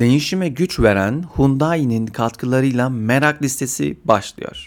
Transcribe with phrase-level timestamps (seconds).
[0.00, 4.66] Değişime güç veren Hyundai'nin katkılarıyla merak listesi başlıyor.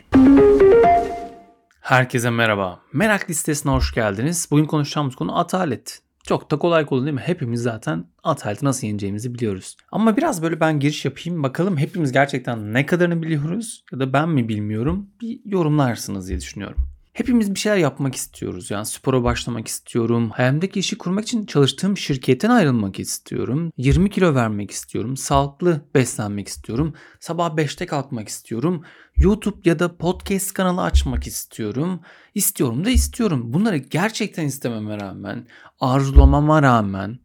[1.82, 2.80] Herkese merhaba.
[2.94, 4.48] Merak listesine hoş geldiniz.
[4.52, 6.02] Bugün konuşacağımız konu atalet.
[6.24, 7.22] Çok da kolay konu değil mi?
[7.26, 9.78] Hepimiz zaten ataleti nasıl yeneceğimizi biliyoruz.
[9.92, 11.44] Ama biraz böyle ben giriş yapayım.
[11.44, 15.10] Bakalım hepimiz gerçekten ne kadarını biliyoruz ya da ben mi bilmiyorum.
[15.22, 16.93] Bir yorumlarsınız diye düşünüyorum.
[17.14, 18.72] Hepimiz bir şeyler yapmak istiyoruz.
[18.72, 20.30] Yani spora başlamak istiyorum.
[20.30, 23.72] Hayalimdeki işi kurmak için çalıştığım şirketten ayrılmak istiyorum.
[23.78, 25.18] 20 kilo vermek istiyorum.
[25.18, 26.94] Sağlıklı beslenmek istiyorum.
[27.20, 28.84] Sabah 5'te kalkmak istiyorum.
[29.16, 32.00] YouTube ya da podcast kanalı açmak istiyorum.
[32.36, 33.54] İstiyorum da istiyorum.
[33.54, 35.48] Bunları gerçekten istememe rağmen,
[35.80, 37.20] arzulamama rağmen,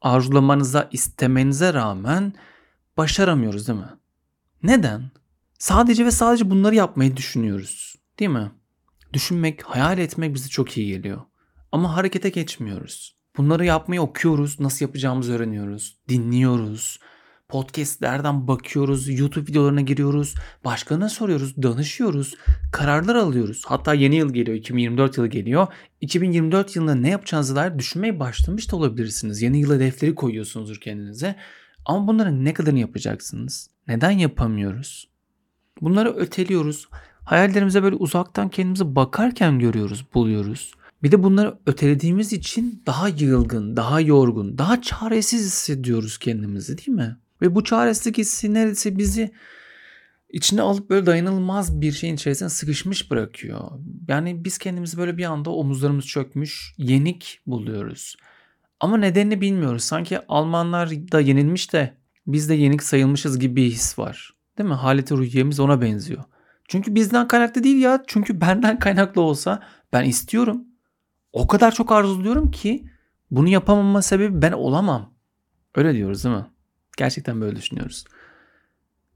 [0.00, 2.32] arzulamanıza, istemenize rağmen
[2.96, 3.90] başaramıyoruz değil mi?
[4.62, 5.10] Neden?
[5.58, 7.96] Sadece ve sadece bunları yapmayı düşünüyoruz.
[8.18, 8.52] Değil mi?
[9.12, 11.20] Düşünmek, hayal etmek bize çok iyi geliyor.
[11.72, 13.16] Ama harekete geçmiyoruz.
[13.36, 16.98] Bunları yapmayı okuyoruz, nasıl yapacağımızı öğreniyoruz, dinliyoruz.
[17.48, 22.34] Podcast'lerden bakıyoruz, YouTube videolarına giriyoruz, başkalarına soruyoruz, danışıyoruz,
[22.72, 23.62] kararlar alıyoruz.
[23.66, 25.66] Hatta yeni yıl geliyor, 2024 yılı geliyor.
[26.00, 29.42] 2024 yılında ne yapacağınızı dair düşünmeye başlamış da olabilirsiniz.
[29.42, 31.36] Yeni yıl hedefleri koyuyorsunuzdur kendinize.
[31.84, 33.70] Ama bunların ne kadarını yapacaksınız?
[33.88, 35.08] Neden yapamıyoruz?
[35.80, 36.88] Bunları öteliyoruz.
[37.24, 40.72] Hayallerimize böyle uzaktan kendimizi bakarken görüyoruz, buluyoruz.
[41.02, 47.16] Bir de bunları ötelediğimiz için daha yılgın, daha yorgun, daha çaresiz hissediyoruz kendimizi değil mi?
[47.42, 49.32] Ve bu çaresizlik hissi neredeyse bizi
[50.32, 53.70] içine alıp böyle dayanılmaz bir şeyin içerisine sıkışmış bırakıyor.
[54.08, 58.16] Yani biz kendimizi böyle bir anda omuzlarımız çökmüş, yenik buluyoruz.
[58.80, 59.84] Ama nedenini bilmiyoruz.
[59.84, 64.34] Sanki Almanlar da yenilmiş de biz de yenik sayılmışız gibi bir his var.
[64.58, 64.74] Değil mi?
[64.74, 66.24] Haleti ruhiyemiz ona benziyor.
[66.68, 68.02] Çünkü bizden kaynaklı değil ya.
[68.06, 70.64] Çünkü benden kaynaklı olsa ben istiyorum.
[71.32, 72.84] O kadar çok arzuluyorum ki
[73.30, 75.14] bunu yapamama sebebi ben olamam.
[75.74, 76.46] Öyle diyoruz değil mi?
[76.96, 78.04] Gerçekten böyle düşünüyoruz.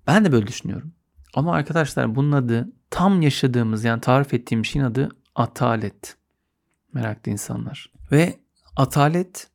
[0.07, 0.93] Ben de böyle düşünüyorum.
[1.35, 6.17] Ama arkadaşlar bunun adı tam yaşadığımız yani tarif ettiğim şeyin adı atalet.
[6.93, 7.93] Meraklı insanlar.
[8.13, 8.41] Ve
[8.77, 9.49] atalet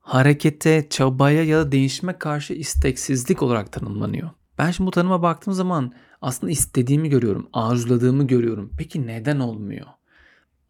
[0.00, 4.30] harekete, çabaya ya da değişime karşı isteksizlik olarak tanımlanıyor.
[4.58, 8.72] Ben şimdi bu tanıma baktığım zaman aslında istediğimi görüyorum, arzuladığımı görüyorum.
[8.78, 9.86] Peki neden olmuyor?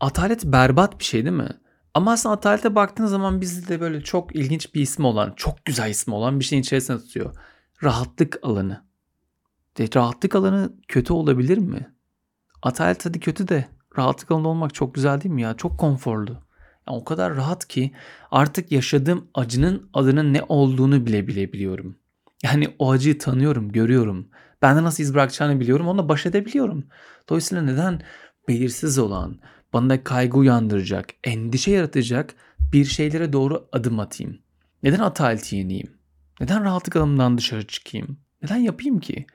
[0.00, 1.48] Atalet berbat bir şey değil mi?
[1.94, 5.90] Ama aslında atalete baktığın zaman bizde de böyle çok ilginç bir ismi olan, çok güzel
[5.90, 7.36] ismi olan bir şeyin içerisine tutuyor.
[7.82, 8.84] Rahatlık alanı.
[9.78, 11.94] De, rahatlık alanı kötü olabilir mi?
[12.62, 13.68] Atalet hadi kötü de
[13.98, 15.56] rahatlık alanı olmak çok güzel değil mi ya?
[15.56, 16.32] Çok konforlu.
[16.88, 17.92] Yani o kadar rahat ki
[18.30, 21.96] artık yaşadığım acının adının ne olduğunu bile bilebiliyorum.
[22.42, 24.28] Yani o acıyı tanıyorum, görüyorum.
[24.62, 25.88] Bende nasıl iz bırakacağını biliyorum.
[25.88, 26.84] Onunla baş edebiliyorum.
[27.28, 28.02] Dolayısıyla neden
[28.48, 29.40] belirsiz olan,
[29.72, 32.34] bana kaygı uyandıracak, endişe yaratacak
[32.72, 34.38] bir şeylere doğru adım atayım?
[34.82, 35.90] Neden ataleti yeneyim?
[36.40, 38.18] Neden rahatlık alanımdan dışarı çıkayım?
[38.42, 39.26] Neden yapayım ki?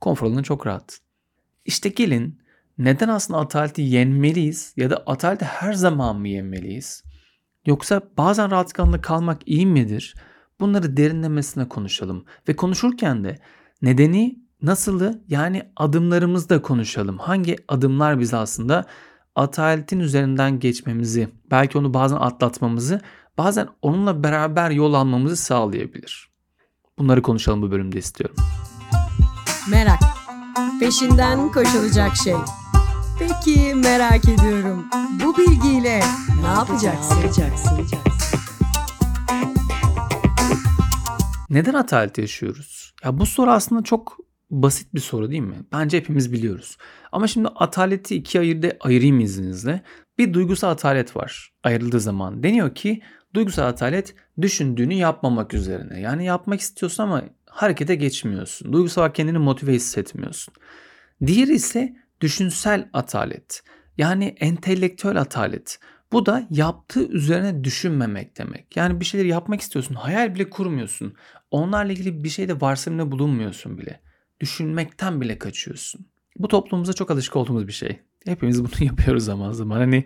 [0.00, 0.98] Konfor alanı çok rahat.
[1.64, 2.38] İşte gelin
[2.78, 7.04] neden aslında ataleti yenmeliyiz ya da ataleti her zaman mı yenmeliyiz?
[7.66, 10.14] Yoksa bazen rahatlık alanında kalmak iyi midir?
[10.60, 13.38] Bunları derinlemesine konuşalım ve konuşurken de
[13.82, 17.18] nedeni nasılı yani adımlarımızda konuşalım.
[17.18, 18.84] Hangi adımlar bizi aslında
[19.34, 23.00] ataletin üzerinden geçmemizi, belki onu bazen atlatmamızı,
[23.38, 26.28] bazen onunla beraber yol almamızı sağlayabilir.
[26.98, 28.36] Bunları konuşalım bu bölümde istiyorum.
[29.70, 30.00] Merak.
[30.80, 32.34] Peşinden koşulacak şey.
[33.18, 34.86] Peki merak ediyorum.
[35.24, 36.00] Bu bilgiyle
[36.42, 37.16] ne yapacaksın?
[41.50, 42.94] Neden atalet yaşıyoruz?
[43.04, 44.18] Ya bu soru aslında çok
[44.50, 45.56] basit bir soru değil mi?
[45.72, 46.76] Bence hepimiz biliyoruz.
[47.12, 49.82] Ama şimdi ataleti ikiye ayırdı, ayırayım izninizle.
[50.18, 52.42] Bir duygusal atalet var ayrıldığı zaman.
[52.42, 53.02] Deniyor ki
[53.34, 56.00] duygusal atalet düşündüğünü yapmamak üzerine.
[56.00, 58.72] Yani yapmak istiyorsun ama harekete geçmiyorsun.
[58.72, 60.54] Duygusal olarak kendini motive hissetmiyorsun.
[61.26, 63.62] Diğeri ise düşünsel atalet.
[63.98, 65.78] Yani entelektüel atalet.
[66.12, 68.76] Bu da yaptığı üzerine düşünmemek demek.
[68.76, 71.14] Yani bir şeyleri yapmak istiyorsun, hayal bile kurmuyorsun.
[71.50, 74.00] Onlarla ilgili bir şeyde varsayımda bulunmuyorsun bile.
[74.40, 76.06] Düşünmekten bile kaçıyorsun.
[76.38, 78.00] Bu toplumumuzda çok alışık olduğumuz bir şey.
[78.24, 79.76] Hepimiz bunu yapıyoruz zaman zaman.
[79.76, 80.04] Hani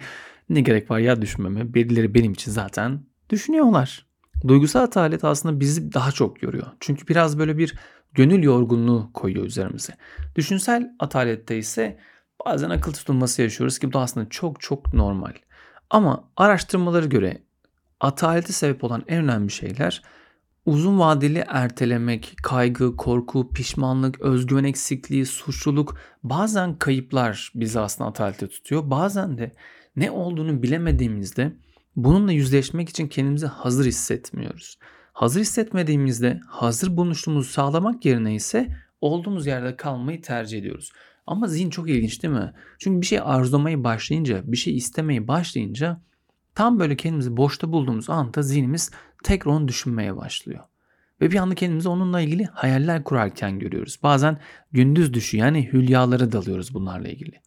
[0.49, 1.75] ne gerek var ya düşünmeme?
[1.75, 3.01] Birileri benim için zaten
[3.31, 4.07] düşünüyorlar.
[4.49, 6.67] Duygusal atalet aslında bizi daha çok yoruyor.
[6.81, 7.75] Çünkü biraz böyle bir
[8.13, 9.93] gönül yorgunluğu koyuyor üzerimize.
[10.37, 11.99] Düşünsel atalette ise
[12.47, 15.33] bazen akıl tutulması yaşıyoruz ki bu da aslında çok çok normal.
[15.93, 17.43] Ama araştırmalara göre
[18.01, 20.03] atalete sebep olan en önemli şeyler
[20.67, 28.91] uzun vadeli ertelemek, kaygı, korku, pişmanlık, özgüven eksikliği, suçluluk, bazen kayıplar bizi aslında atalete tutuyor.
[28.91, 29.53] Bazen de
[29.97, 31.53] ne olduğunu bilemediğimizde
[31.97, 34.79] bununla yüzleşmek için kendimizi hazır hissetmiyoruz.
[35.13, 38.69] Hazır hissetmediğimizde hazır bulunuşumuzu sağlamak yerine ise
[39.01, 40.93] olduğumuz yerde kalmayı tercih ediyoruz.
[41.27, 42.53] Ama zihin çok ilginç değil mi?
[42.79, 46.01] Çünkü bir şey arzulamaya başlayınca, bir şey istemeye başlayınca
[46.55, 48.91] tam böyle kendimizi boşta bulduğumuz anda zihnimiz
[49.25, 50.65] tekrar onu düşünmeye başlıyor.
[51.21, 53.99] Ve bir anda kendimizi onunla ilgili hayaller kurarken görüyoruz.
[54.03, 54.39] Bazen
[54.73, 57.41] gündüz düşü yani hülyalara dalıyoruz bunlarla ilgili.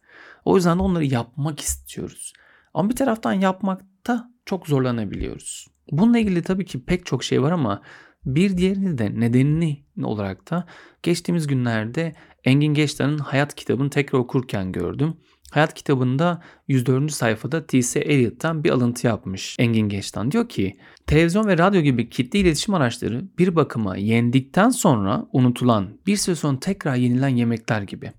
[0.44, 2.32] O yüzden de onları yapmak istiyoruz.
[2.74, 5.66] Ama bir taraftan yapmakta çok zorlanabiliyoruz.
[5.90, 7.82] Bununla ilgili tabii ki pek çok şey var ama
[8.26, 10.66] bir diğerini de nedenini olarak da
[11.02, 12.12] geçtiğimiz günlerde
[12.44, 15.16] Engin Geçtan'ın Hayat kitabını tekrar okurken gördüm.
[15.50, 17.12] Hayat kitabında 104.
[17.12, 18.00] sayfada T.S.
[18.00, 20.30] Eliot'tan bir alıntı yapmış Engin Geçtan.
[20.30, 20.76] Diyor ki
[21.06, 26.60] televizyon ve radyo gibi kitle iletişim araçları bir bakıma yendikten sonra unutulan bir süre sonra
[26.60, 28.12] tekrar yenilen yemekler gibi.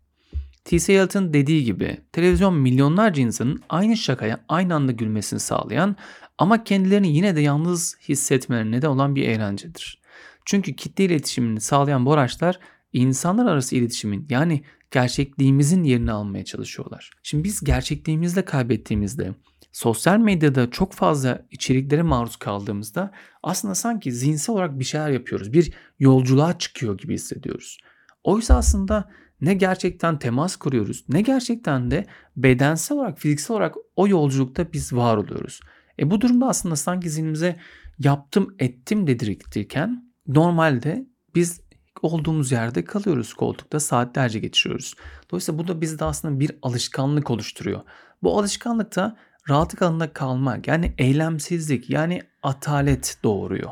[0.65, 0.93] T.S.
[0.93, 5.95] Eliot'ın dediği gibi televizyon milyonlarca insanın aynı şakaya aynı anda gülmesini sağlayan
[6.37, 10.01] ama kendilerini yine de yalnız hissetmelerine neden olan bir eğlencedir.
[10.45, 12.59] Çünkü kitle iletişimini sağlayan bu araçlar
[12.93, 17.11] insanlar arası iletişimin yani gerçekliğimizin yerini almaya çalışıyorlar.
[17.23, 19.33] Şimdi biz gerçekliğimizle kaybettiğimizde
[19.71, 23.11] sosyal medyada çok fazla içeriklere maruz kaldığımızda
[23.43, 25.53] aslında sanki zihinsel olarak bir şeyler yapıyoruz.
[25.53, 27.77] Bir yolculuğa çıkıyor gibi hissediyoruz.
[28.23, 29.11] Oysa aslında
[29.41, 32.05] ne gerçekten temas kuruyoruz ne gerçekten de
[32.35, 35.59] bedensel olarak fiziksel olarak o yolculukta biz var oluyoruz.
[35.99, 37.59] E bu durumda aslında sanki zihnimize
[37.99, 41.61] yaptım ettim dedirtirken normalde biz
[42.01, 44.95] olduğumuz yerde kalıyoruz koltukta saatlerce geçiriyoruz.
[45.31, 47.81] Dolayısıyla bu da bizde aslında bir alışkanlık oluşturuyor.
[48.23, 49.17] Bu alışkanlık da
[49.49, 53.71] rahatlık alanında kalmak yani eylemsizlik yani atalet doğuruyor.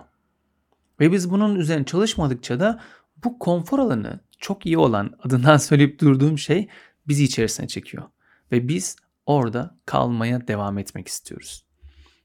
[1.00, 2.82] Ve biz bunun üzerine çalışmadıkça da
[3.24, 6.68] bu konfor alanı çok iyi olan adından söyleyip durduğum şey
[7.08, 8.04] bizi içerisine çekiyor.
[8.52, 8.96] Ve biz
[9.26, 11.66] orada kalmaya devam etmek istiyoruz.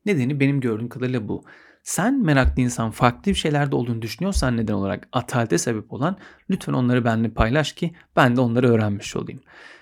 [0.07, 1.45] Nedeni benim gördüğüm kadarıyla bu.
[1.83, 6.17] Sen meraklı insan farklı bir şeylerde olduğunu düşünüyorsan neden olarak atalete sebep olan
[6.51, 9.41] lütfen onları benimle paylaş ki ben de onları öğrenmiş olayım.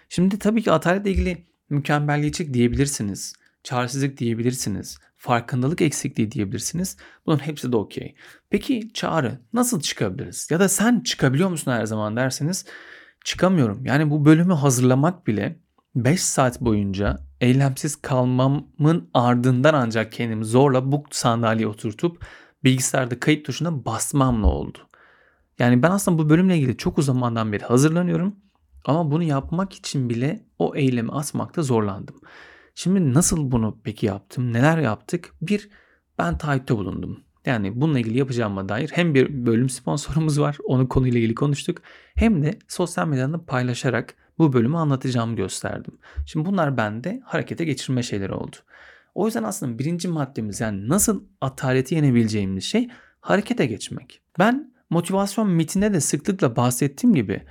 [0.08, 3.32] Şimdi tabii ki ataletle ilgili mükemmelliyetçilik diyebilirsiniz.
[3.62, 4.98] Çaresizlik diyebilirsiniz.
[5.16, 6.96] Farkındalık eksikliği diyebilirsiniz.
[7.26, 8.14] Bunun hepsi de okey.
[8.50, 10.48] Peki çağrı nasıl çıkabiliriz?
[10.50, 12.64] Ya da sen çıkabiliyor musun her zaman derseniz
[13.24, 13.86] çıkamıyorum.
[13.86, 15.60] Yani bu bölümü hazırlamak bile
[15.94, 22.24] 5 saat boyunca eylemsiz kalmamın ardından ancak kendimi zorla bu sandalyeye oturtup
[22.64, 24.78] bilgisayarda kayıt tuşuna basmamla oldu.
[25.58, 28.36] Yani ben aslında bu bölümle ilgili çok uzun zamandan beri hazırlanıyorum
[28.84, 32.16] ama bunu yapmak için bile o eylemi atmakta zorlandım.
[32.74, 34.52] Şimdi nasıl bunu peki yaptım?
[34.52, 35.34] Neler yaptık?
[35.42, 35.70] Bir,
[36.18, 37.24] ben taahhütte bulundum.
[37.46, 40.56] Yani bununla ilgili yapacağıma dair hem bir bölüm sponsorumuz var.
[40.64, 41.78] Onu konuyla ilgili konuştuk.
[42.14, 45.98] Hem de sosyal medyada paylaşarak bu bölümü anlatacağımı gösterdim.
[46.26, 48.56] Şimdi bunlar bende harekete geçirme şeyleri oldu.
[49.14, 52.88] O yüzden aslında birinci maddemiz yani nasıl ataleti yenebileceğimiz şey
[53.20, 54.20] harekete geçmek.
[54.38, 57.42] Ben motivasyon mitinde de sıklıkla bahsettiğim gibi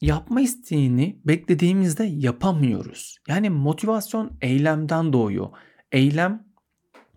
[0.00, 3.18] yapma isteğini beklediğimizde yapamıyoruz.
[3.28, 5.48] Yani motivasyon eylemden doğuyor.
[5.92, 6.46] Eylem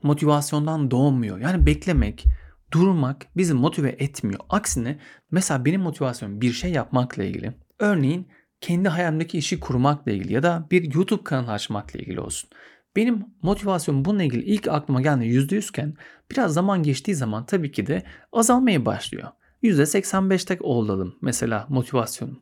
[0.04, 1.40] motivasyondan doğmuyor.
[1.40, 2.26] Yani beklemek,
[2.72, 4.40] durmak bizi motive etmiyor.
[4.50, 5.00] Aksine
[5.32, 7.54] mesela benim motivasyonum bir şey yapmakla ilgili.
[7.80, 8.28] Örneğin
[8.62, 12.50] kendi hayalimdeki işi kurmakla ilgili ya da bir YouTube kanalı açmakla ilgili olsun.
[12.96, 15.94] Benim motivasyonum bununla ilgili ilk aklıma geldi %100 iken
[16.32, 19.28] biraz zaman geçtiği zaman tabii ki de azalmaya başlıyor.
[19.64, 22.40] %85'te olalım mesela motivasyonum.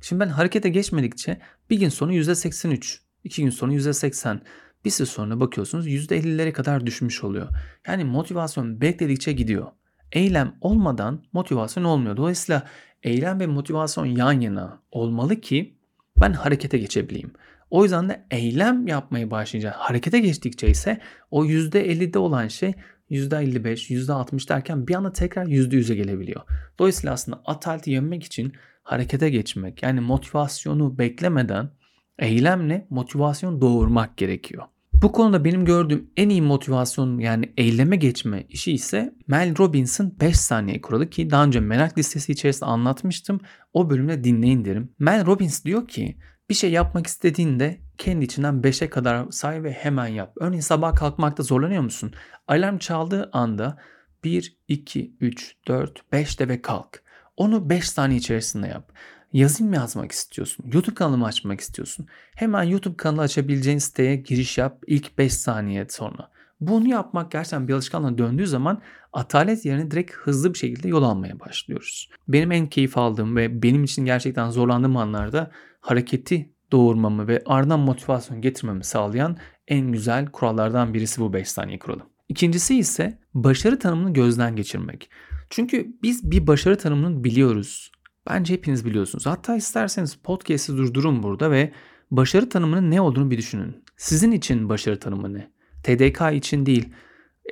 [0.00, 1.40] Şimdi ben harekete geçmedikçe
[1.70, 4.40] bir gün sonra %83, iki gün sonra %80,
[4.84, 7.48] bir süre sonra bakıyorsunuz %50'lere kadar düşmüş oluyor.
[7.86, 9.66] Yani motivasyon bekledikçe gidiyor.
[10.12, 12.16] Eylem olmadan motivasyon olmuyor.
[12.16, 12.68] Dolayısıyla
[13.02, 15.76] eylem ve motivasyon yan yana olmalı ki
[16.20, 17.32] ben harekete geçebileyim.
[17.70, 22.74] O yüzden de eylem yapmaya başlayınca harekete geçtikçe ise o %50'de olan şey
[23.10, 26.40] %55, %60 derken bir anda tekrar %100'e gelebiliyor.
[26.78, 31.70] Dolayısıyla aslında ataleti yenmek için harekete geçmek yani motivasyonu beklemeden
[32.18, 34.64] eylemle motivasyon doğurmak gerekiyor.
[35.02, 40.36] Bu konuda benim gördüğüm en iyi motivasyon yani eyleme geçme işi ise Mel Robbins'in 5
[40.36, 43.40] saniye kuralı ki daha önce merak listesi içerisinde anlatmıştım.
[43.72, 44.94] O bölümde dinleyin derim.
[44.98, 46.16] Mel Robbins diyor ki
[46.50, 50.32] bir şey yapmak istediğinde kendi içinden 5'e kadar say ve hemen yap.
[50.40, 52.14] Örneğin sabah kalkmakta zorlanıyor musun?
[52.48, 53.78] Alarm çaldığı anda
[54.24, 57.02] 1, 2, 3, 4, 5 de ve kalk.
[57.36, 58.92] Onu 5 saniye içerisinde yap.
[59.32, 60.64] Mı yazmak istiyorsun?
[60.72, 62.06] YouTube kanalımı açmak istiyorsun?
[62.34, 66.30] Hemen YouTube kanalı açabileceğin siteye giriş yap ilk 5 saniye sonra.
[66.60, 71.40] Bunu yapmak gerçekten bir alışkanlığa döndüğü zaman atalet yerine direkt hızlı bir şekilde yol almaya
[71.40, 72.08] başlıyoruz.
[72.28, 78.40] Benim en keyif aldığım ve benim için gerçekten zorlandığım anlarda hareketi doğurmamı ve ardından motivasyon
[78.40, 79.36] getirmemi sağlayan
[79.68, 82.02] en güzel kurallardan birisi bu 5 saniye kuralı.
[82.28, 85.10] İkincisi ise başarı tanımını gözden geçirmek.
[85.50, 87.92] Çünkü biz bir başarı tanımını biliyoruz.
[88.30, 89.26] Bence hepiniz biliyorsunuz.
[89.26, 91.72] Hatta isterseniz podcast'i durdurun burada ve
[92.10, 93.84] başarı tanımının ne olduğunu bir düşünün.
[93.96, 95.50] Sizin için başarı tanımı ne?
[95.82, 96.88] TDK için değil,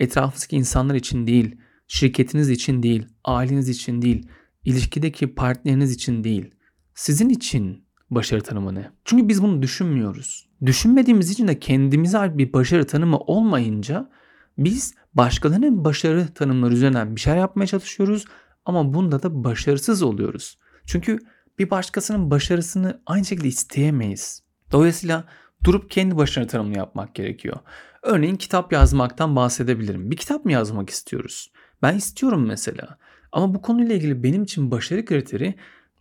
[0.01, 1.57] etrafınızdaki insanlar için değil,
[1.89, 4.29] şirketiniz için değil, aileniz için değil,
[4.65, 6.55] ilişkideki partneriniz için değil.
[6.95, 8.91] Sizin için başarı tanımı ne?
[9.05, 10.49] Çünkü biz bunu düşünmüyoruz.
[10.67, 14.11] Düşünmediğimiz için de kendimize ait bir başarı tanımı olmayınca
[14.59, 18.25] biz başkalarının başarı tanımları üzerinden bir şeyler yapmaya çalışıyoruz
[18.65, 20.59] ama bunda da başarısız oluyoruz.
[20.87, 21.19] Çünkü
[21.59, 24.43] bir başkasının başarısını aynı şekilde isteyemeyiz.
[24.73, 25.25] Dolayısıyla
[25.65, 27.57] durup kendi başarı tanımını yapmak gerekiyor.
[28.03, 30.11] Örneğin kitap yazmaktan bahsedebilirim.
[30.11, 31.53] Bir kitap mı yazmak istiyoruz?
[31.83, 32.99] Ben istiyorum mesela.
[33.33, 35.55] Ama bu konuyla ilgili benim için başarı kriteri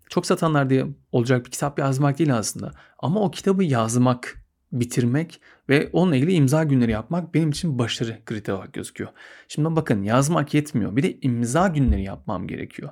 [0.09, 2.71] çok satanlar diye olacak bir kitap yazmak değil aslında.
[2.99, 4.38] Ama o kitabı yazmak,
[4.71, 9.09] bitirmek ve onunla ilgili imza günleri yapmak benim için başarı kriteri olarak gözüküyor.
[9.47, 10.95] Şimdi bakın yazmak yetmiyor.
[10.95, 12.89] Bir de imza günleri yapmam gerekiyor.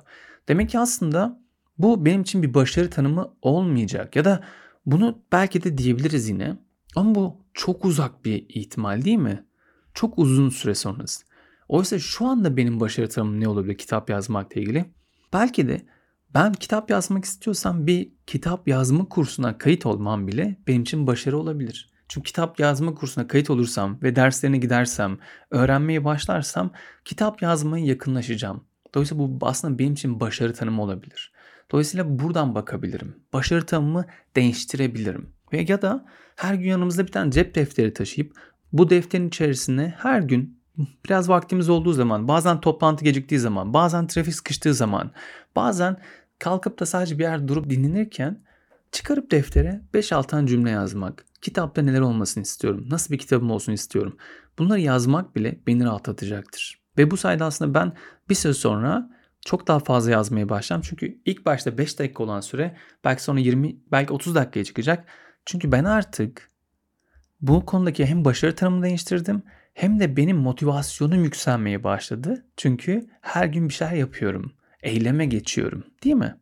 [0.48, 1.40] Demek ki aslında
[1.78, 4.16] bu benim için bir başarı tanımı olmayacak.
[4.16, 4.44] Ya da
[4.86, 6.56] bunu belki de diyebiliriz yine.
[6.96, 9.44] Ama bu çok uzak bir ihtimal değil mi?
[9.94, 11.24] Çok uzun süre sonrası.
[11.68, 14.84] Oysa şu anda benim başarı tanımım ne olabilir kitap yazmakla ilgili?
[15.32, 15.82] Belki de
[16.34, 21.92] ben kitap yazmak istiyorsam bir kitap yazma kursuna kayıt olmam bile benim için başarı olabilir.
[22.08, 25.18] Çünkü kitap yazma kursuna kayıt olursam ve derslerine gidersem,
[25.50, 26.72] öğrenmeye başlarsam
[27.04, 28.64] kitap yazmaya yakınlaşacağım.
[28.94, 31.32] Dolayısıyla bu aslında benim için başarı tanımı olabilir.
[31.70, 33.16] Dolayısıyla buradan bakabilirim.
[33.32, 34.06] Başarı tanımımı
[34.36, 35.32] değiştirebilirim.
[35.52, 36.06] Ve ya da
[36.36, 38.32] her gün yanımızda bir tane cep defteri taşıyıp
[38.72, 40.57] bu defterin içerisine her gün
[41.04, 45.10] biraz vaktimiz olduğu zaman, bazen toplantı geciktiği zaman, bazen trafik sıkıştığı zaman,
[45.56, 45.96] bazen
[46.38, 48.42] kalkıp da sadece bir yerde durup dinlenirken
[48.92, 51.24] çıkarıp deftere 5-6 tane cümle yazmak.
[51.42, 54.16] Kitapta neler olmasını istiyorum, nasıl bir kitabım olsun istiyorum.
[54.58, 56.80] Bunları yazmak bile beni rahatlatacaktır.
[56.98, 57.92] Ve bu sayede aslında ben
[58.28, 59.10] bir süre sonra
[59.44, 60.82] çok daha fazla yazmaya başlayacağım.
[60.82, 65.08] Çünkü ilk başta 5 dakika olan süre belki sonra 20, belki 30 dakikaya çıkacak.
[65.46, 66.50] Çünkü ben artık
[67.40, 69.42] bu konudaki hem başarı tanımını değiştirdim
[69.78, 72.44] hem de benim motivasyonum yükselmeye başladı.
[72.56, 74.52] Çünkü her gün bir şeyler yapıyorum.
[74.82, 75.84] Eyleme geçiyorum.
[76.04, 76.36] Değil mi?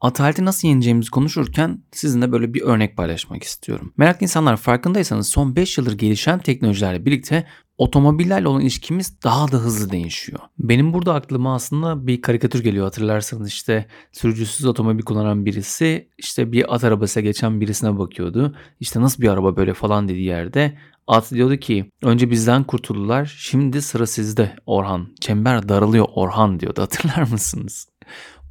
[0.00, 3.92] Ataleti nasıl yeneceğimizi konuşurken sizinle böyle bir örnek paylaşmak istiyorum.
[3.96, 7.46] Meraklı insanlar farkındaysanız son 5 yıldır gelişen teknolojilerle birlikte
[7.78, 10.40] otomobillerle olan ilişkimiz daha da hızlı değişiyor.
[10.58, 16.74] Benim burada aklıma aslında bir karikatür geliyor hatırlarsanız işte sürücüsüz otomobil kullanan birisi işte bir
[16.74, 18.54] at arabasına geçen birisine bakıyordu.
[18.80, 23.82] İşte nasıl bir araba böyle falan dediği yerde at diyordu ki önce bizden kurtuldular şimdi
[23.82, 25.08] sıra sizde Orhan.
[25.20, 27.88] Çember daralıyor Orhan diyordu hatırlar mısınız?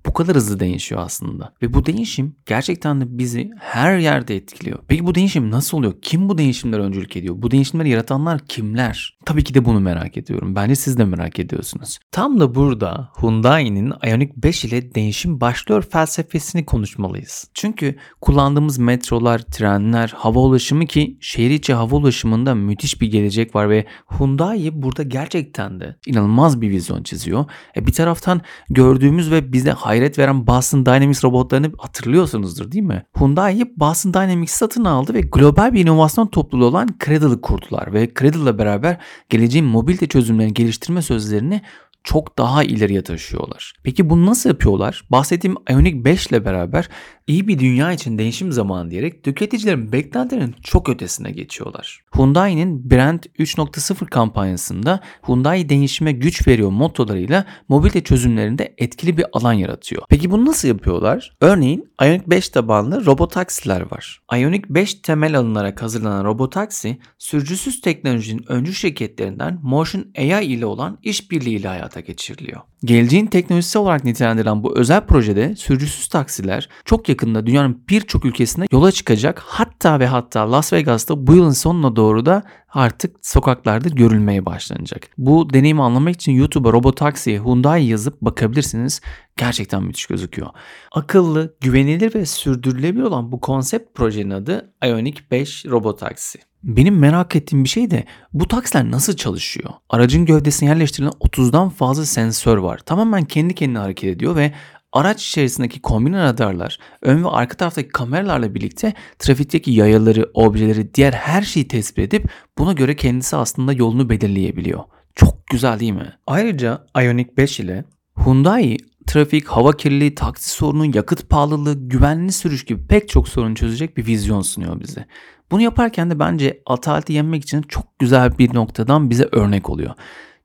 [0.06, 1.54] Bu kadar hızlı değişiyor aslında.
[1.62, 4.80] Ve bu değişim gerçekten de bizi her yerde etkiliyor.
[4.88, 5.94] Peki bu değişim nasıl oluyor?
[6.02, 7.36] Kim bu değişimlere öncülük ediyor?
[7.38, 9.18] Bu değişimleri yaratanlar kimler?
[9.26, 10.56] Tabii ki de bunu merak ediyorum.
[10.56, 12.00] Bence siz de merak ediyorsunuz.
[12.12, 17.48] Tam da burada Hyundai'nin Ioniq 5 ile değişim başlıyor felsefesini konuşmalıyız.
[17.54, 23.70] Çünkü kullandığımız metrolar, trenler, hava ulaşımı ki şehir içi hava ulaşımında müthiş bir gelecek var
[23.70, 23.86] ve
[24.18, 27.46] Hyundai burada gerçekten de inanılmaz bir vizyon çiziyor.
[27.76, 33.06] E bir taraftan gördüğümüz ve bize hayret veren Boston Dynamics robotlarını hatırlıyorsunuzdur değil mi?
[33.18, 38.58] Hyundai Boston Dynamics satın aldı ve global bir inovasyon topluluğu olan Cradle'ı kurdular ve Cradle'la
[38.58, 38.98] beraber
[39.30, 41.62] geleceğin mobilite çözümlerini geliştirme sözlerini
[42.06, 43.74] çok daha ileriye taşıyorlar.
[43.84, 45.04] Peki bunu nasıl yapıyorlar?
[45.10, 46.90] Bahsettiğim Ioniq 5 ile beraber
[47.28, 52.00] iyi bir dünya için değişim zamanı diyerek tüketicilerin beklentilerinin çok ötesine geçiyorlar.
[52.16, 60.04] Hyundai'nin Brand 3.0 kampanyasında Hyundai değişime güç veriyor mottolarıyla mobilite çözümlerinde etkili bir alan yaratıyor.
[60.10, 61.36] Peki bunu nasıl yapıyorlar?
[61.42, 64.22] Örneğin Ioniq 5 tabanlı robotaksiler var.
[64.34, 71.68] Ioniq 5 temel alınarak hazırlanan robotaksi sürücüsüz teknolojinin öncü şirketlerinden Motion AI ile olan işbirliğiyle
[71.68, 72.62] hayata geçiriliyor.
[72.86, 78.92] Geleceğin teknolojisi olarak nitelendirilen bu özel projede sürücüsüz taksiler çok yakında dünyanın birçok ülkesinde yola
[78.92, 79.40] çıkacak.
[79.46, 85.10] Hatta ve hatta Las Vegas'ta bu yılın sonuna doğru da artık sokaklarda görülmeye başlanacak.
[85.18, 89.02] Bu deneyimi anlamak için YouTube'a robotaksi Hyundai yazıp bakabilirsiniz.
[89.38, 90.50] Gerçekten müthiş gözüküyor.
[90.92, 96.40] Akıllı, güvenilir ve sürdürülebilir olan bu konsept projenin adı Ioniq 5 Robotaksi.
[96.66, 99.70] Benim merak ettiğim bir şey de bu taksiler nasıl çalışıyor?
[99.90, 102.78] Aracın gövdesine yerleştirilen 30'dan fazla sensör var.
[102.78, 104.52] Tamamen kendi kendine hareket ediyor ve
[104.92, 111.42] araç içerisindeki kombine radarlar, ön ve arka taraftaki kameralarla birlikte trafikteki yayaları, objeleri, diğer her
[111.42, 114.84] şeyi tespit edip buna göre kendisi aslında yolunu belirleyebiliyor.
[115.16, 116.14] Çok güzel değil mi?
[116.28, 117.86] Ayrıca Ioniq 5 ile
[118.26, 123.98] Hyundai trafik, hava kirliliği, taksi sorunu, yakıt pahalılığı, güvenli sürüş gibi pek çok sorun çözecek
[123.98, 125.06] bir vizyon sunuyor bize.
[125.52, 129.94] Bunu yaparken de bence ataleti yenmek için çok güzel bir noktadan bize örnek oluyor.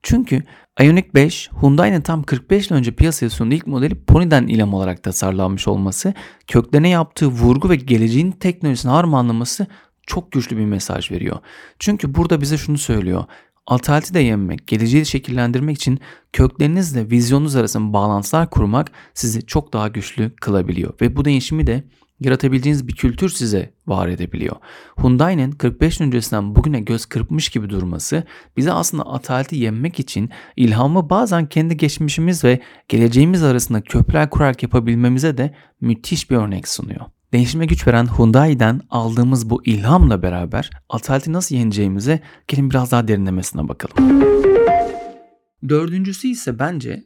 [0.03, 0.43] Çünkü
[0.81, 5.69] Ioniq 5, Hyundai'nin tam 45 yıl önce piyasaya sunduğu ilk modeli Pony'den ilham olarak tasarlanmış
[5.69, 6.15] olması,
[6.47, 9.67] köklerine yaptığı vurgu ve geleceğin teknolojisini harmanlaması
[10.07, 11.39] çok güçlü bir mesaj veriyor.
[11.79, 13.25] Çünkü burada bize şunu söylüyor.
[13.67, 16.01] Ataleti de yenmek, geleceği şekillendirmek için
[16.33, 20.95] köklerinizle vizyonunuz arasında bağlantılar kurmak sizi çok daha güçlü kılabiliyor.
[21.01, 21.85] Ve bu değişimi de
[22.21, 24.57] yaratabileceğiniz bir kültür size var edebiliyor.
[24.99, 28.25] Hyundai'nin 45 öncesinden bugüne göz kırpmış gibi durması
[28.57, 35.39] bize aslında ataleti yenmek için ilhamı bazen kendi geçmişimiz ve geleceğimiz arasında köprüler kurarak yapabilmemize
[35.39, 37.01] de müthiş bir örnek sunuyor.
[37.33, 43.69] Değişime güç veren Hyundai'den aldığımız bu ilhamla beraber ataleti nasıl yeneceğimize gelin biraz daha derinlemesine
[43.69, 44.23] bakalım.
[45.69, 47.05] Dördüncüsü ise bence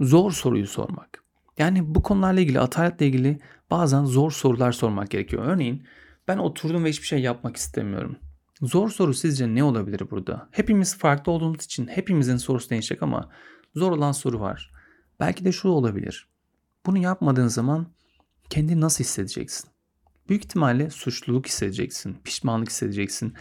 [0.00, 1.24] zor soruyu sormak.
[1.58, 3.38] Yani bu konularla ilgili, ataletle ilgili
[3.70, 5.42] bazen zor sorular sormak gerekiyor.
[5.46, 5.86] Örneğin
[6.28, 8.16] ben oturdum ve hiçbir şey yapmak istemiyorum.
[8.62, 10.48] Zor soru sizce ne olabilir burada?
[10.50, 13.30] Hepimiz farklı olduğumuz için hepimizin sorusu değişecek ama
[13.74, 14.70] zor olan soru var.
[15.20, 16.28] Belki de şu olabilir.
[16.86, 17.86] Bunu yapmadığın zaman
[18.50, 19.70] kendini nasıl hissedeceksin?
[20.28, 23.34] Büyük ihtimalle suçluluk hissedeceksin, pişmanlık hissedeceksin.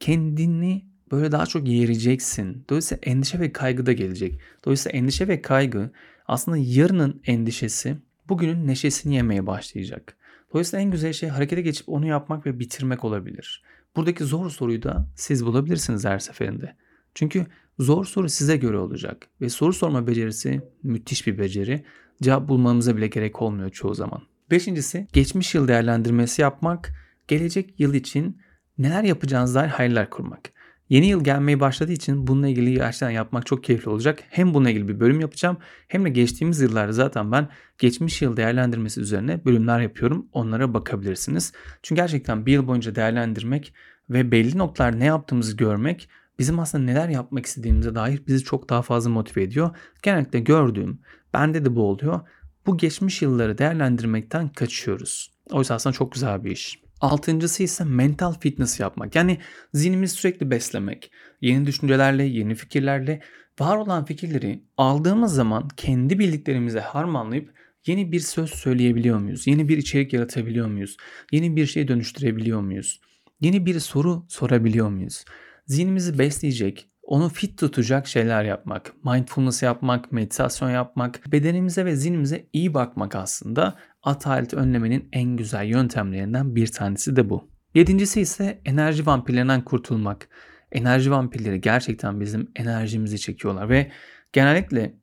[0.00, 2.64] Kendini böyle daha çok yereceksin.
[2.70, 4.40] Dolayısıyla endişe ve kaygı da gelecek.
[4.64, 5.90] Dolayısıyla endişe ve kaygı
[6.26, 7.98] aslında yarının endişesi
[8.30, 10.16] bugünün neşesini yemeye başlayacak.
[10.52, 13.62] Dolayısıyla en güzel şey harekete geçip onu yapmak ve bitirmek olabilir.
[13.96, 16.76] Buradaki zor soruyu da siz bulabilirsiniz her seferinde.
[17.14, 17.46] Çünkü
[17.78, 21.84] zor soru size göre olacak ve soru sorma becerisi müthiş bir beceri.
[22.22, 24.22] Cevap bulmamıza bile gerek olmuyor çoğu zaman.
[24.50, 26.92] Beşincisi geçmiş yıl değerlendirmesi yapmak,
[27.28, 28.38] gelecek yıl için
[28.78, 30.52] neler yapacağınız dair hayaller kurmak.
[30.90, 34.22] Yeni yıl gelmeye başladığı için bununla ilgili gerçekten yapmak çok keyifli olacak.
[34.30, 35.56] Hem bununla ilgili bir bölüm yapacağım
[35.88, 40.26] hem de geçtiğimiz yıllarda zaten ben geçmiş yıl değerlendirmesi üzerine bölümler yapıyorum.
[40.32, 41.52] Onlara bakabilirsiniz.
[41.82, 43.74] Çünkü gerçekten bir yıl boyunca değerlendirmek
[44.10, 48.82] ve belli noktalar ne yaptığımızı görmek bizim aslında neler yapmak istediğimize dair bizi çok daha
[48.82, 49.70] fazla motive ediyor.
[50.02, 50.98] Genellikle gördüğüm,
[51.34, 52.20] bende de bu oluyor.
[52.66, 55.30] Bu geçmiş yılları değerlendirmekten kaçıyoruz.
[55.50, 56.89] Oysa aslında çok güzel bir iş.
[57.00, 59.14] Altıncısı ise mental fitness yapmak.
[59.14, 59.38] Yani
[59.74, 61.10] zihnimizi sürekli beslemek.
[61.40, 63.20] Yeni düşüncelerle, yeni fikirlerle,
[63.60, 67.54] var olan fikirleri aldığımız zaman kendi bildiklerimize harmanlayıp
[67.86, 69.46] yeni bir söz söyleyebiliyor muyuz?
[69.46, 70.96] Yeni bir içerik yaratabiliyor muyuz?
[71.32, 73.00] Yeni bir şey dönüştürebiliyor muyuz?
[73.40, 75.24] Yeni bir soru sorabiliyor muyuz?
[75.66, 82.74] Zihnimizi besleyecek, onu fit tutacak şeyler yapmak, mindfulness yapmak, meditasyon yapmak, bedenimize ve zihnimize iyi
[82.74, 87.48] bakmak aslında atalet önlemenin en güzel yöntemlerinden bir tanesi de bu.
[87.74, 90.28] Yedincisi ise enerji vampirlerinden kurtulmak.
[90.72, 93.90] Enerji vampirleri gerçekten bizim enerjimizi çekiyorlar ve
[94.32, 94.94] genellikle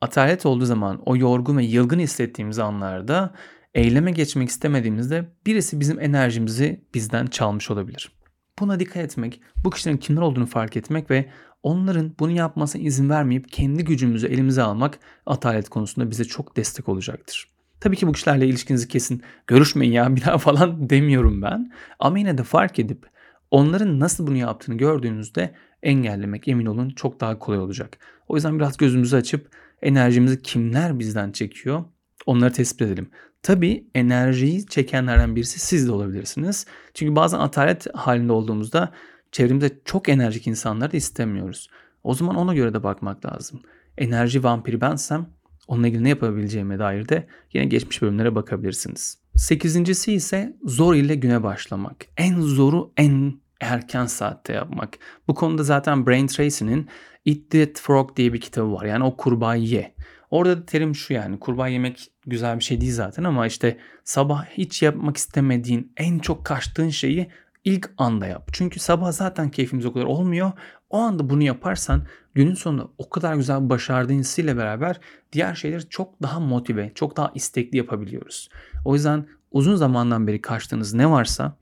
[0.00, 3.34] atalet olduğu zaman o yorgun ve yılgın hissettiğimiz anlarda
[3.74, 8.12] eyleme geçmek istemediğimizde birisi bizim enerjimizi bizden çalmış olabilir.
[8.58, 11.26] Buna dikkat etmek, bu kişilerin kimler olduğunu fark etmek ve
[11.66, 17.48] onların bunu yapmasına izin vermeyip kendi gücümüzü elimize almak atalet konusunda bize çok destek olacaktır.
[17.80, 21.72] Tabii ki bu kişilerle ilişkinizi kesin görüşmeyin ya bir daha falan demiyorum ben.
[21.98, 23.06] Ama yine de fark edip
[23.50, 27.98] onların nasıl bunu yaptığını gördüğünüzde engellemek emin olun çok daha kolay olacak.
[28.28, 29.50] O yüzden biraz gözümüzü açıp
[29.82, 31.84] enerjimizi kimler bizden çekiyor
[32.26, 33.10] onları tespit edelim.
[33.42, 36.66] Tabii enerjiyi çekenlerden birisi siz de olabilirsiniz.
[36.94, 38.92] Çünkü bazen atalet halinde olduğumuzda
[39.32, 41.68] çevremizde çok enerjik insanları da istemiyoruz.
[42.04, 43.60] O zaman ona göre de bakmak lazım.
[43.98, 45.26] Enerji vampiri bensem
[45.68, 49.18] onunla ilgili ne yapabileceğime dair de yine geçmiş bölümlere bakabilirsiniz.
[49.36, 52.06] Sekizincisi ise zor ile güne başlamak.
[52.16, 54.98] En zoru en erken saatte yapmak.
[55.28, 56.88] Bu konuda zaten Brain Tracy'nin
[57.26, 58.84] Eat That Frog diye bir kitabı var.
[58.84, 59.94] Yani o kurbağayı ye.
[60.30, 64.44] Orada da terim şu yani kurbağa yemek güzel bir şey değil zaten ama işte sabah
[64.44, 67.28] hiç yapmak istemediğin en çok kaçtığın şeyi
[67.66, 68.48] ilk anda yap.
[68.52, 70.52] Çünkü sabah zaten keyfimiz o kadar olmuyor.
[70.90, 75.00] O anda bunu yaparsan günün sonunda o kadar güzel başardığın hissiyle beraber
[75.32, 78.48] diğer şeyleri çok daha motive, çok daha istekli yapabiliyoruz.
[78.84, 81.56] O yüzden uzun zamandan beri kaçtığınız ne varsa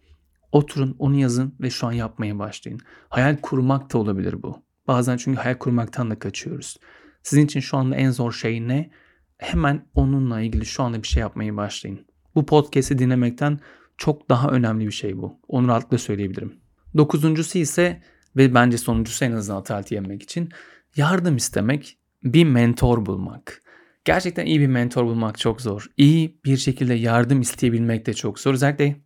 [0.53, 2.81] oturun onu yazın ve şu an yapmaya başlayın.
[3.09, 4.63] Hayal kurmak da olabilir bu.
[4.89, 6.77] Bazen çünkü hayal kurmaktan da kaçıyoruz.
[7.23, 8.91] Sizin için şu anda en zor şey ne?
[9.39, 12.07] Hemen onunla ilgili şu anda bir şey yapmaya başlayın.
[12.35, 13.61] Bu podcast'i dinlemekten
[13.99, 15.41] çok daha önemli bir şey bu.
[15.49, 16.55] Onu rahatlıkla söyleyebilirim.
[16.97, 18.03] Dokuzuncusu ise
[18.37, 20.49] ve bence sonuncusu en azından ataleti yemek için
[20.97, 23.63] yardım istemek, bir mentor bulmak.
[24.05, 25.87] Gerçekten iyi bir mentor bulmak çok zor.
[25.97, 28.55] İyi bir şekilde yardım isteyebilmek de çok zor.
[28.55, 28.97] Özellikle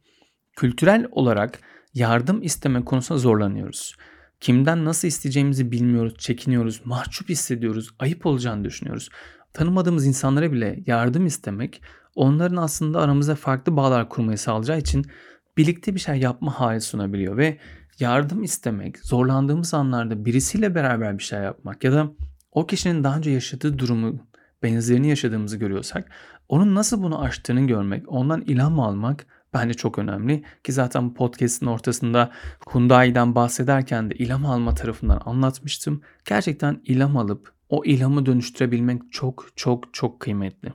[0.57, 1.61] kültürel olarak
[1.95, 3.97] yardım isteme konusunda zorlanıyoruz.
[4.41, 9.09] Kimden nasıl isteyeceğimizi bilmiyoruz, çekiniyoruz, mahcup hissediyoruz, ayıp olacağını düşünüyoruz.
[9.53, 11.83] Tanımadığımız insanlara bile yardım istemek
[12.19, 15.07] onların aslında aramızda farklı bağlar kurmayı sağlayacağı için
[15.57, 17.59] birlikte bir şey yapma hali sunabiliyor ve
[17.99, 22.11] yardım istemek, zorlandığımız anlarda birisiyle beraber bir şey yapmak ya da
[22.53, 24.19] o kişinin daha önce yaşadığı durumu
[24.63, 26.11] benzerini yaşadığımızı görüyorsak
[26.49, 30.45] onun nasıl bunu aştığını görmek, ondan ilham almak bence çok önemli.
[30.65, 32.31] Ki zaten bu podcast'in ortasında
[32.73, 36.03] Hyundai'den bahsederken de ilham alma tarafından anlatmıştım.
[36.25, 40.73] Gerçekten ilham alıp o ilhamı dönüştürebilmek çok çok çok kıymetli.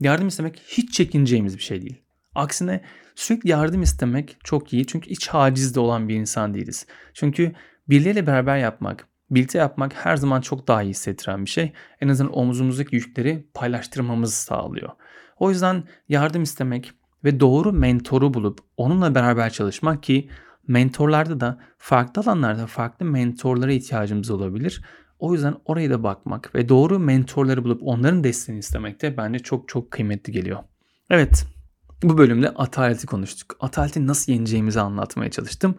[0.00, 2.02] Yardım istemek hiç çekineceğimiz bir şey değil.
[2.34, 2.80] Aksine
[3.14, 6.86] sürekli yardım istemek çok iyi çünkü iç hacizde olan bir insan değiliz.
[7.14, 7.52] Çünkü
[7.88, 11.72] birileriyle beraber yapmak, birlikte yapmak her zaman çok daha iyi hissettiren bir şey.
[12.00, 14.90] En azından omzumuzdaki yükleri paylaştırmamızı sağlıyor.
[15.38, 16.92] O yüzden yardım istemek
[17.24, 20.28] ve doğru mentoru bulup onunla beraber çalışmak ki
[20.68, 24.84] mentorlarda da farklı alanlarda farklı mentorlara ihtiyacımız olabilir.
[25.24, 29.68] O yüzden oraya da bakmak ve doğru mentorları bulup onların desteğini istemek de bence çok
[29.68, 30.58] çok kıymetli geliyor.
[31.10, 31.46] Evet
[32.02, 33.56] bu bölümde ataleti konuştuk.
[33.60, 35.74] Ataleti nasıl yeneceğimizi anlatmaya çalıştım.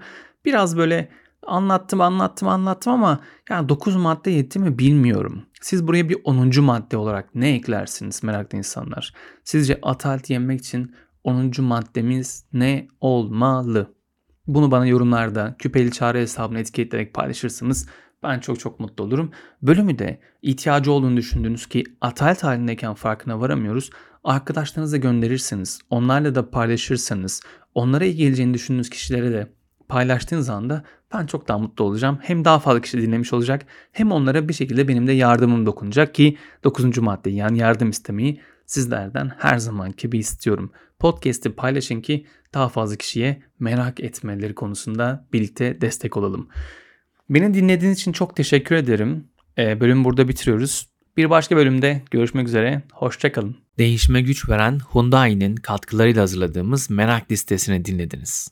[0.46, 1.10] Biraz böyle
[1.48, 5.42] anlattım anlattım anlattım ama yani 9 madde yetti mi bilmiyorum.
[5.62, 6.64] Siz buraya bir 10.
[6.64, 9.14] madde olarak ne eklersiniz meraklı insanlar?
[9.44, 11.52] Sizce ataleti yenmek için 10.
[11.60, 13.96] maddemiz ne olmalı?
[14.48, 17.90] Bunu bana yorumlarda küpeli çare hesabına etiketleyerek paylaşırsınız.
[18.26, 19.32] Ben çok çok mutlu olurum.
[19.62, 23.90] Bölümü de ihtiyacı olduğunu düşündüğünüz ki atalet halindeyken farkına varamıyoruz.
[24.24, 25.80] Arkadaşlarınıza gönderirsiniz.
[25.90, 27.42] Onlarla da paylaşırsanız,
[27.76, 29.48] onlara iyi geleceğini düşündüğünüz kişilere de
[29.90, 30.84] paylaştığınız anda
[31.14, 32.20] ben çok daha mutlu olacağım.
[32.22, 36.38] Hem daha fazla kişi dinlemiş olacak hem onlara bir şekilde benim de yardımım dokunacak ki
[36.64, 36.98] 9.
[36.98, 40.72] madde yani yardım istemeyi sizlerden her zamanki gibi istiyorum.
[41.00, 46.50] Podcast'i paylaşın ki daha fazla kişiye merak etmeleri konusunda birlikte destek olalım.
[47.30, 49.24] Beni dinlediğiniz için çok teşekkür ederim.
[49.58, 50.88] Ee, bölümü burada bitiriyoruz.
[51.18, 52.82] Bir başka bölümde görüşmek üzere.
[52.94, 53.56] Hoşçakalın.
[53.78, 58.50] Değişime güç veren Hyundai'nin katkılarıyla hazırladığımız merak listesini dinlediniz.